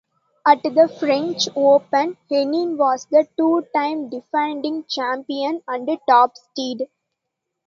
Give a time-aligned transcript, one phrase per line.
[0.47, 6.87] At the French Open, Henin was the two-time defending champion and top seed.